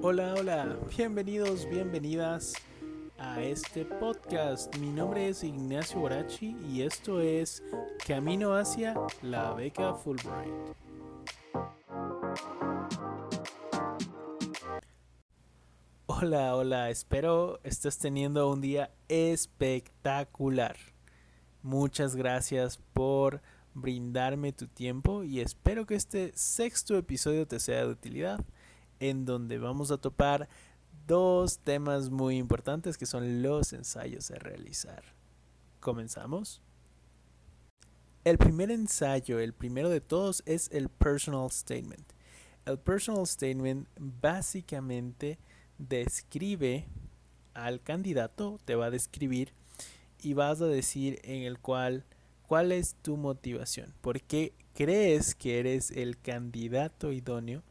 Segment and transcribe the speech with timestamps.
[0.00, 2.54] Hola, hola, bienvenidos, bienvenidas
[3.18, 4.72] a este podcast.
[4.76, 7.64] Mi nombre es Ignacio Borachi y esto es
[8.06, 10.52] Camino hacia la beca Fulbright.
[16.06, 20.76] Hola, hola, espero estés teniendo un día espectacular.
[21.62, 23.42] Muchas gracias por
[23.74, 28.44] brindarme tu tiempo y espero que este sexto episodio te sea de utilidad
[29.00, 30.48] en donde vamos a topar
[31.06, 35.02] dos temas muy importantes que son los ensayos a realizar.
[35.80, 36.60] ¿Comenzamos?
[38.24, 42.12] El primer ensayo, el primero de todos, es el personal statement.
[42.66, 45.38] El personal statement básicamente
[45.78, 46.86] describe
[47.54, 49.52] al candidato, te va a describir
[50.20, 52.04] y vas a decir en el cual
[52.46, 57.62] cuál es tu motivación, por qué crees que eres el candidato idóneo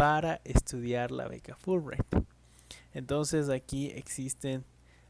[0.00, 2.06] para estudiar la beca Fulbright.
[2.94, 4.64] Entonces aquí existen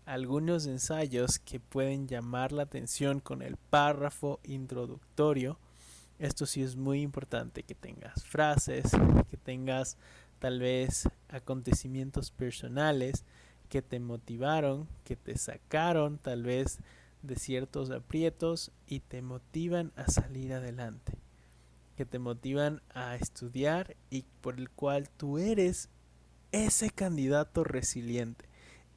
[0.05, 5.61] algunos ensayos que pueden llamar la atención con el párrafo introductorio.
[6.19, 8.91] Esto sí es muy importante que tengas frases,
[9.31, 9.97] que tengas
[10.41, 13.25] tal vez acontecimientos personales
[13.69, 16.81] que te motivaron, que te sacaron tal vez
[17.23, 21.20] de ciertos aprietos y te motivan a salir adelante
[22.01, 25.91] que te motivan a estudiar y por el cual tú eres
[26.51, 28.47] ese candidato resiliente,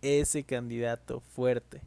[0.01, 1.81] ese candidato fuerte,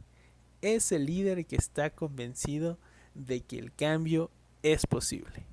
[0.61, 2.77] ese líder que está convencido
[3.15, 4.29] de que el cambio
[4.61, 5.47] es posible.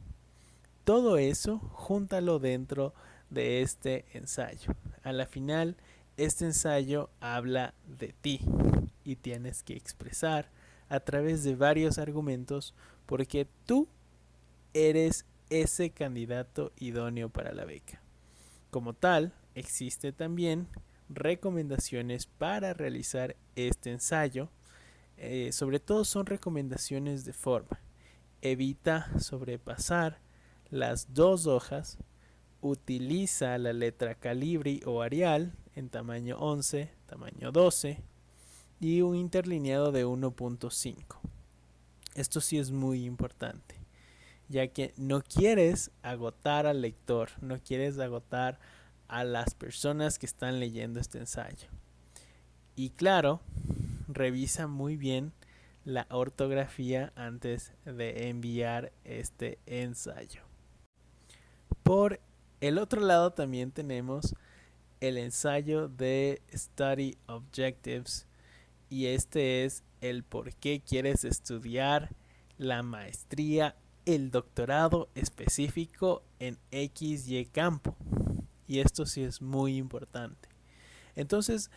[0.85, 2.93] Todo eso, júntalo dentro
[3.31, 4.75] de este ensayo.
[5.03, 5.79] A la final,
[6.19, 8.41] este ensayo habla de ti
[9.03, 10.51] y tienes que expresar
[10.91, 12.75] a través de varios argumentos
[13.07, 13.89] porque tú
[14.75, 18.03] eres ese candidato idóneo para la beca.
[18.71, 20.69] Como tal, existe también
[21.09, 24.49] recomendaciones para realizar este ensayo.
[25.17, 27.81] Eh, sobre todo son recomendaciones de forma.
[28.43, 30.19] Evita sobrepasar
[30.71, 31.99] las dos hojas.
[32.61, 38.03] Utiliza la letra calibri o arial en tamaño 11, tamaño 12
[38.81, 41.19] y un interlineado de 1.5.
[42.15, 43.84] Esto sí es muy importante
[44.49, 48.59] ya que no quieres agotar al lector, no quieres agotar
[49.09, 51.69] a las personas que están leyendo este ensayo.
[52.77, 53.41] Y claro,
[54.09, 55.33] revisa muy bien
[55.85, 60.43] la ortografía antes de enviar este ensayo.
[61.83, 62.21] Por
[62.61, 64.35] el otro lado también tenemos
[65.01, 68.27] el ensayo de Study Objectives
[68.89, 72.11] y este es el por qué quieres estudiar
[72.57, 73.77] la maestría
[74.07, 77.97] el doctorado específico en XY campo.
[78.67, 80.49] Y esto sí es muy importante.
[81.17, 81.71] Entonces,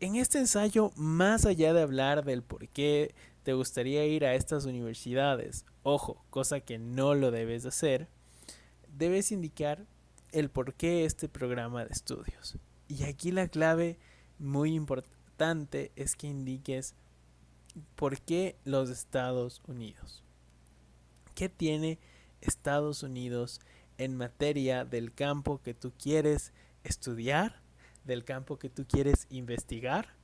[0.00, 4.64] en este ensayo, más allá de hablar del por qué te gustaría ir a estas
[4.64, 8.08] universidades, ojo, cosa que no lo debes hacer,
[8.96, 9.86] debes indicar
[10.32, 12.56] el por qué este programa de estudios.
[12.88, 13.98] Y aquí la clave
[14.38, 16.94] muy importante es que indiques
[17.96, 20.22] por qué los Estados Unidos.
[21.40, 21.98] ¿Qué tiene
[22.42, 23.62] Estados Unidos
[23.96, 26.52] en materia del campo que tú quieres
[26.84, 27.62] estudiar,
[28.04, 30.16] del campo que tú quieres investigar?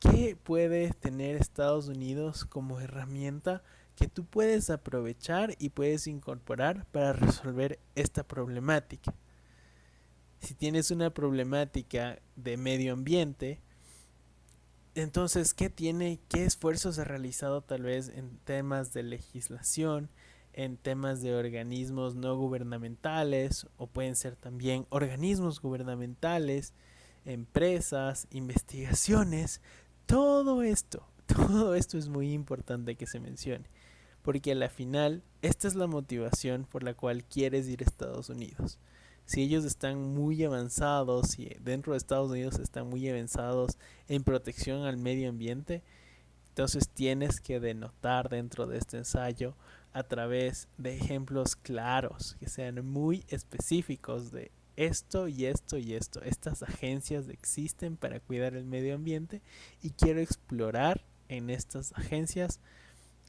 [0.00, 3.62] ¿Qué puede tener Estados Unidos como herramienta
[3.94, 9.14] que tú puedes aprovechar y puedes incorporar para resolver esta problemática?
[10.40, 13.60] Si tienes una problemática de medio ambiente,
[14.96, 20.10] entonces, ¿qué tiene, qué esfuerzos ha realizado tal vez en temas de legislación,
[20.56, 26.72] en temas de organismos no gubernamentales o pueden ser también organismos gubernamentales,
[27.26, 29.60] empresas, investigaciones,
[30.06, 33.68] todo esto, todo esto es muy importante que se mencione,
[34.22, 38.30] porque a la final esta es la motivación por la cual quieres ir a Estados
[38.30, 38.78] Unidos.
[39.26, 43.76] Si ellos están muy avanzados, y dentro de Estados Unidos están muy avanzados
[44.08, 45.82] en protección al medio ambiente,
[46.48, 49.54] entonces tienes que denotar dentro de este ensayo
[49.96, 56.20] a través de ejemplos claros, que sean muy específicos de esto y esto y esto.
[56.20, 59.40] Estas agencias existen para cuidar el medio ambiente
[59.80, 62.60] y quiero explorar en estas agencias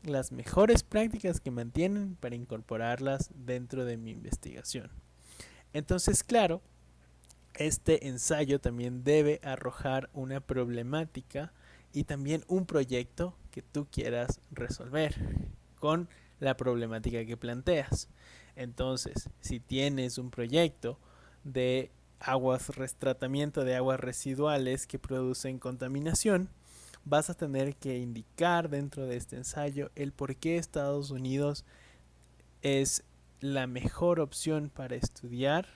[0.04, 4.92] las mejores prácticas que mantienen para incorporarlas dentro de mi investigación.
[5.72, 6.62] Entonces, claro,
[7.54, 11.54] este ensayo también debe arrojar una problemática
[11.94, 15.16] y también un proyecto que tú quieras resolver
[15.80, 18.10] con la problemática que planteas.
[18.56, 21.00] Entonces, si tienes un proyecto
[21.44, 26.50] de aguas, tratamiento de aguas residuales que producen contaminación,
[27.06, 31.66] vas a tener que indicar dentro de este ensayo el por qué Estados Unidos
[32.62, 33.04] es
[33.40, 35.68] la mejor opción para estudiar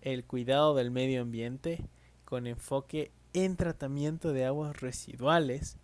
[0.00, 1.88] el cuidado del medio ambiente
[2.24, 5.78] con enfoque en tratamiento de aguas residuales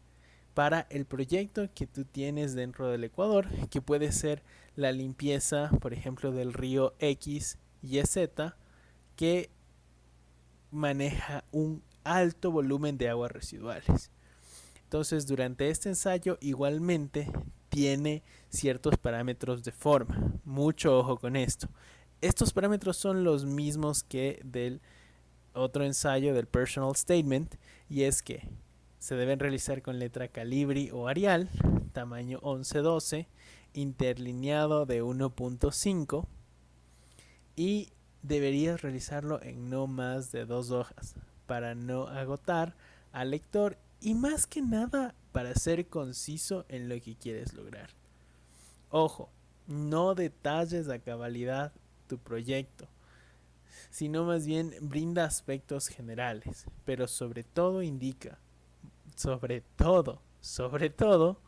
[0.55, 4.43] para el proyecto que tú tienes dentro del Ecuador, que puede ser
[4.77, 8.57] la limpieza, por ejemplo, del río X y Z,
[9.17, 9.51] que
[10.71, 14.11] maneja un alto volumen de aguas residuales.
[14.85, 17.31] Entonces, durante este ensayo igualmente
[17.69, 20.33] tiene ciertos parámetros de forma.
[20.45, 21.69] Mucho ojo con esto.
[22.21, 24.81] Estos parámetros son los mismos que del
[25.55, 27.55] otro ensayo del personal statement
[27.89, 28.49] y es que
[29.01, 31.49] se deben realizar con letra calibri o arial,
[31.93, 33.27] tamaño 11-12,
[33.73, 36.27] interlineado de 1.5
[37.57, 37.89] y
[38.23, 41.15] deberías realizarlo en no más de dos hojas
[41.47, 42.77] para no agotar
[43.11, 47.89] al lector y más que nada para ser conciso en lo que quieres lograr.
[48.91, 49.31] Ojo,
[49.67, 51.73] no detalles a cabalidad
[52.07, 52.87] tu proyecto,
[53.89, 58.39] sino más bien brinda aspectos generales, pero sobre todo indica,
[59.21, 61.43] sobre todo, sobre todo,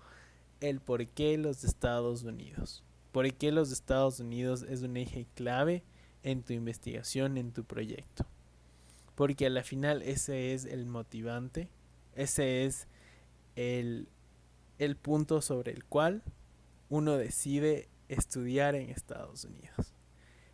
[0.61, 2.85] el por qué los Estados Unidos.
[3.13, 5.83] Por qué los Estados Unidos es un eje clave
[6.23, 8.27] en tu investigación, en tu proyecto.
[9.15, 11.71] Porque a la final ese es el motivante,
[12.15, 12.89] ese es
[13.57, 14.07] el,
[14.79, 16.23] el punto sobre el cual
[16.91, 19.95] uno decide estudiar en Estados Unidos.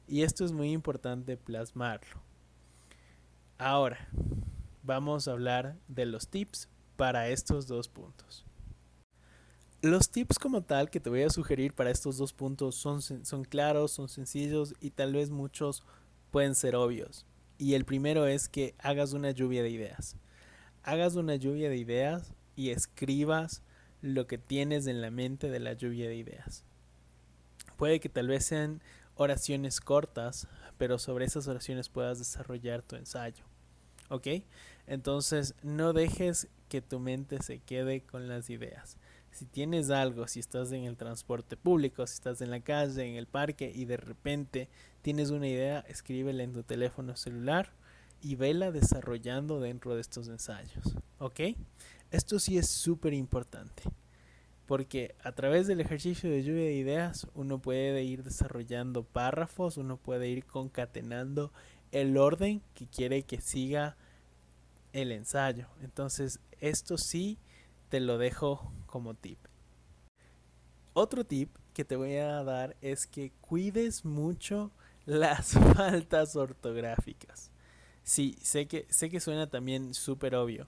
[0.07, 2.23] Y esto es muy importante plasmarlo.
[3.59, 4.09] Ahora,
[4.85, 6.69] vamos a hablar de los tips
[6.99, 8.45] para estos dos puntos.
[9.83, 13.45] Los tips como tal que te voy a sugerir para estos dos puntos son, son
[13.45, 15.85] claros, son sencillos y tal vez muchos
[16.33, 17.25] pueden ser obvios.
[17.57, 20.17] Y el primero es que hagas una lluvia de ideas.
[20.83, 23.63] Hagas una lluvia de ideas y escribas
[24.03, 26.65] lo que tienes en la mente de la lluvia de ideas.
[27.77, 28.83] Puede que tal vez sean
[29.15, 30.49] oraciones cortas,
[30.79, 33.45] pero sobre esas oraciones puedas desarrollar tu ensayo.
[34.09, 34.27] ¿Ok?
[34.89, 38.97] Entonces no dejes que tu mente se quede con las ideas.
[39.31, 43.17] Si tienes algo, si estás en el transporte público, si estás en la calle, en
[43.17, 44.69] el parque y de repente
[45.03, 47.73] tienes una idea, escríbela en tu teléfono celular
[48.21, 50.97] y vela desarrollando dentro de estos ensayos.
[51.19, 51.41] ¿Ok?
[52.11, 53.83] Esto sí es súper importante,
[54.67, 59.99] porque a través del ejercicio de lluvia de ideas uno puede ir desarrollando párrafos, uno
[59.99, 61.53] puede ir concatenando
[61.93, 63.97] el orden que quiere que siga
[64.93, 65.69] el ensayo.
[65.83, 67.39] Entonces, esto sí
[67.89, 69.39] te lo dejo como tip.
[70.93, 74.73] Otro tip que te voy a dar es que cuides mucho
[75.07, 77.51] las faltas ortográficas.
[78.03, 80.67] Sí, sé que, sé que suena también súper obvio,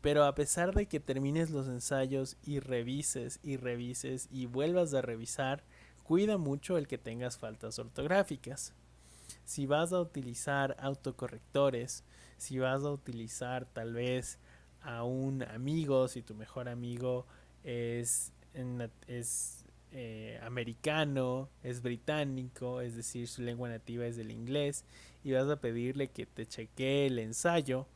[0.00, 5.00] pero a pesar de que termines los ensayos y revises y revises y vuelvas a
[5.00, 5.64] revisar,
[6.02, 8.74] cuida mucho el que tengas faltas ortográficas.
[9.44, 12.04] Si vas a utilizar autocorrectores,
[12.36, 14.38] si vas a utilizar tal vez
[14.82, 17.26] a un amigo, si tu mejor amigo
[17.64, 18.32] es,
[19.06, 24.84] es eh, americano, es británico, es decir, su lengua nativa es el inglés,
[25.24, 27.86] y vas a pedirle que te chequee el ensayo,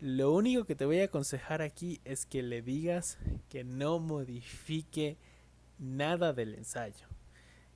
[0.00, 3.18] lo único que te voy a aconsejar aquí es que le digas
[3.50, 5.18] que no modifique
[5.78, 7.09] nada del ensayo.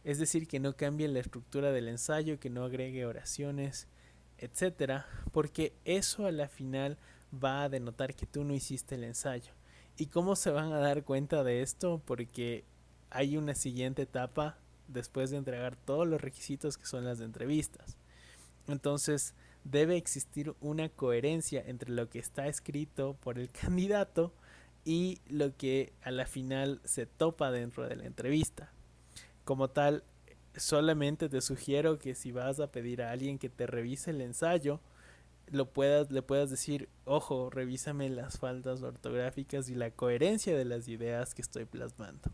[0.05, 3.89] Es decir, que no cambie la estructura del ensayo, que no agregue oraciones,
[4.39, 6.99] etcétera, porque eso a la final
[7.33, 9.53] va a denotar que tú no hiciste el ensayo.
[9.97, 12.03] ¿Y cómo se van a dar cuenta de esto?
[12.05, 12.65] Porque
[13.11, 14.59] hay una siguiente etapa
[14.89, 17.97] después de entregar todos los requisitos que son las de entrevistas.
[18.69, 19.35] Entonces,
[19.65, 24.33] debe existir una coherencia entre lo que está escrito por el candidato
[24.85, 28.73] y lo que a la final se topa dentro de la entrevista.
[29.45, 30.05] Como tal,
[30.57, 34.81] solamente te sugiero que si vas a pedir a alguien que te revise el ensayo,
[35.49, 40.89] lo puedas, le puedas decir, ojo, revísame las faltas ortográficas y la coherencia de las
[40.89, 42.31] ideas que estoy plasmando.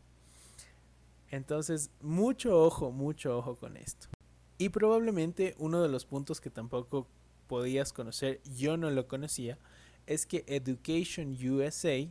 [1.31, 4.09] Entonces, mucho ojo, mucho ojo con esto.
[4.59, 7.07] Y probablemente uno de los puntos que tampoco
[7.47, 9.59] podías conocer, yo no lo conocía,
[10.07, 12.07] es que Education USA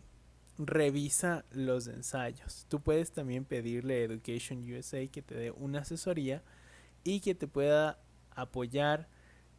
[0.59, 2.65] revisa los ensayos.
[2.69, 6.43] Tú puedes también pedirle a Education USA que te dé una asesoría
[7.03, 7.97] y que te pueda
[8.35, 9.07] apoyar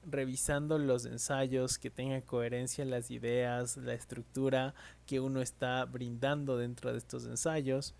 [0.04, 4.74] revisando los ensayos, que tenga coherencia las ideas, la estructura
[5.06, 7.94] que uno está brindando dentro de estos ensayos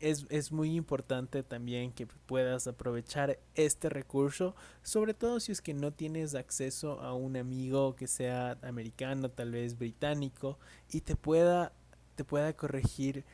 [0.00, 5.74] es, es, muy importante también que puedas aprovechar este recurso, sobre todo si es que
[5.74, 10.58] no tienes acceso a un amigo que sea americano, tal vez británico,
[10.90, 11.72] y te pueda,
[12.18, 13.24] te pueda corregir,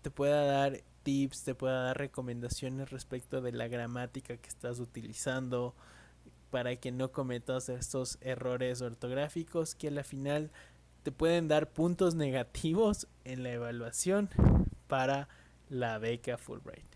[0.00, 5.74] te pueda dar tips, te pueda dar recomendaciones respecto de la gramática que estás utilizando
[6.50, 10.52] para que no cometas estos errores ortográficos que a la final
[11.02, 14.30] te pueden dar puntos negativos en la evaluación
[14.86, 15.28] para
[15.68, 16.86] la beca Fulbright.